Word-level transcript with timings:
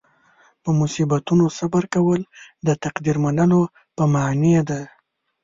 په 0.63 0.69
مصیبتونو 0.79 1.45
صبر 1.57 1.83
کول 1.93 2.21
د 2.67 2.69
تقدیر 2.83 3.17
منلو 3.23 3.61
په 3.95 4.03
معنې 4.13 4.59
ده. 4.69 4.81